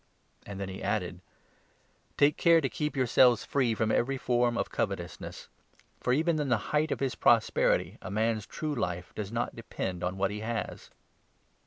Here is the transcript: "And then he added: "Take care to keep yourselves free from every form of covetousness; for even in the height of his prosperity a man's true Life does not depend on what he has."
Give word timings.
"And 0.47 0.59
then 0.59 0.67
he 0.67 0.81
added: 0.81 1.21
"Take 2.17 2.35
care 2.35 2.59
to 2.59 2.69
keep 2.69 2.95
yourselves 2.95 3.45
free 3.45 3.75
from 3.75 3.91
every 3.91 4.17
form 4.17 4.57
of 4.57 4.71
covetousness; 4.71 5.47
for 5.99 6.11
even 6.11 6.39
in 6.41 6.49
the 6.49 6.57
height 6.73 6.91
of 6.91 7.01
his 7.01 7.13
prosperity 7.13 7.99
a 8.01 8.09
man's 8.09 8.47
true 8.47 8.73
Life 8.73 9.13
does 9.13 9.31
not 9.31 9.55
depend 9.55 10.03
on 10.03 10.17
what 10.17 10.31
he 10.31 10.39
has." 10.39 10.89